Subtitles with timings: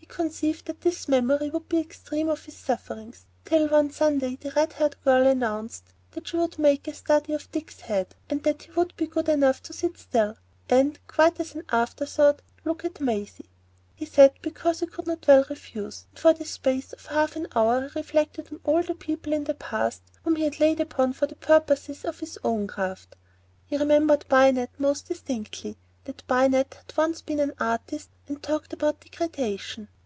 [0.00, 4.34] He conceived that this memory would be the extreme of his sufferings, till one Sunday,
[4.36, 8.42] the red haired girl announced that she would make a study of Dick's head, and
[8.42, 10.36] that he would be good enough to sit still,
[10.68, 13.48] and—quite as an afterthought—look at Maisie.
[13.94, 17.46] He sat, because he could not well refuse, and for the space of half an
[17.54, 21.12] hour he reflected on all the people in the past whom he had laid open
[21.12, 23.14] for the purposes of his own craft.
[23.66, 29.00] He remembered Binat most distinctly,—that Binat who had once been an artist and talked about
[29.02, 29.86] degradation.